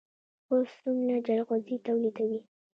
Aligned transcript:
خوست 0.45 0.75
څومره 0.83 1.15
جلغوزي 1.27 1.75
تولیدوي؟ 1.85 2.39